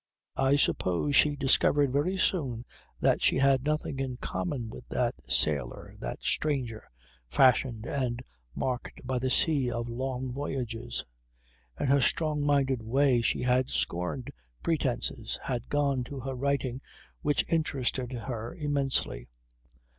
[0.39, 2.65] I suppose she discovered very soon
[3.01, 6.89] that she had nothing in common with that sailor, that stranger,
[7.29, 8.23] fashioned and
[8.55, 11.05] marked by the sea of long voyages.
[11.79, 14.31] In her strong minded way she had scorned
[14.63, 16.81] pretences, had gone to her writing
[17.21, 19.29] which interested her immensely.